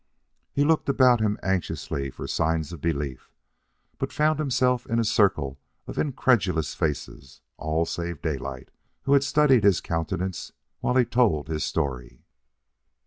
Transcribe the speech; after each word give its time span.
He 0.51 0.63
looked 0.63 0.89
about 0.89 1.21
him 1.21 1.37
anxiously 1.43 2.09
for 2.09 2.25
signs 2.25 2.73
of 2.73 2.81
belief, 2.81 3.29
but 3.99 4.11
found 4.11 4.39
himself 4.39 4.87
in 4.87 4.97
a 4.97 5.03
circle 5.03 5.59
of 5.85 5.99
incredulous 5.99 6.73
faces 6.73 7.41
all 7.57 7.85
save 7.85 8.19
Daylight, 8.19 8.71
who 9.03 9.13
had 9.13 9.23
studied 9.23 9.63
his 9.63 9.79
countenance 9.79 10.53
while 10.79 10.95
he 10.95 11.05
told 11.05 11.49
his 11.49 11.63
story. 11.63 12.23